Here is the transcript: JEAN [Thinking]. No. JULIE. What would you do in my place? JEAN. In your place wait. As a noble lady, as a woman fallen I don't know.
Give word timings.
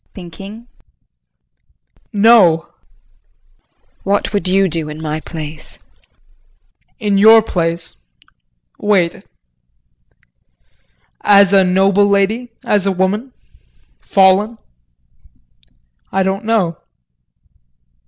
JEAN 0.15 0.31
[Thinking]. 0.31 0.67
No. 2.11 2.37
JULIE. 2.55 2.65
What 4.01 4.33
would 4.33 4.47
you 4.47 4.67
do 4.67 4.89
in 4.89 4.99
my 4.99 5.19
place? 5.19 5.77
JEAN. 5.77 5.83
In 7.07 7.17
your 7.19 7.43
place 7.43 7.97
wait. 8.79 9.23
As 11.21 11.53
a 11.53 11.63
noble 11.63 12.07
lady, 12.09 12.49
as 12.65 12.87
a 12.87 12.91
woman 12.91 13.31
fallen 13.99 14.57
I 16.11 16.23
don't 16.23 16.45
know. 16.45 16.77